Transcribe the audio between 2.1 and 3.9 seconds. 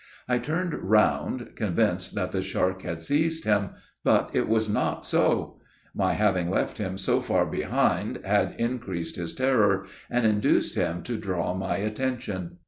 that the shark had seized him,